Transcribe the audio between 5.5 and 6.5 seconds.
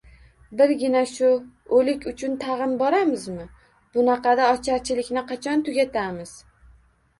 tugatamiz?